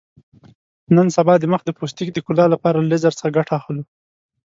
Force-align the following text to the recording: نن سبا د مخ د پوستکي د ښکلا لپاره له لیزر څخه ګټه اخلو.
نن 0.95 1.07
سبا 1.15 1.33
د 1.39 1.43
مخ 1.51 1.61
د 1.65 1.69
پوستکي 1.77 2.11
د 2.13 2.19
ښکلا 2.23 2.45
لپاره 2.53 2.77
له 2.79 2.87
لیزر 2.91 3.13
څخه 3.19 3.33
ګټه 3.37 3.53
اخلو. 3.59 3.83